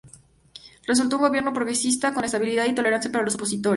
[0.87, 3.69] Realizó un gobierno progresista, con estabilidad y tolerancia para los opositores.